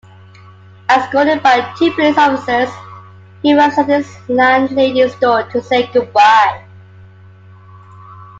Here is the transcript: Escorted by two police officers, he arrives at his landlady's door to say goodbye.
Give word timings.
Escorted 0.89 1.43
by 1.43 1.61
two 1.77 1.91
police 1.91 2.17
officers, 2.17 2.69
he 3.43 3.53
arrives 3.53 3.77
at 3.77 3.87
his 3.87 4.11
landlady's 4.29 5.13
door 5.17 5.43
to 5.49 5.61
say 5.61 5.85
goodbye. 5.93 6.65